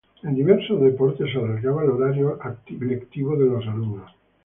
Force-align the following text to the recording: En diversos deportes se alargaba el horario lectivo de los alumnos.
En 0.27 0.33
diversos 0.33 0.81
deportes 0.81 1.31
se 1.31 1.37
alargaba 1.37 1.83
el 1.83 1.91
horario 1.91 2.39
lectivo 2.79 3.37
de 3.37 3.45
los 3.45 3.67
alumnos. 3.67 4.11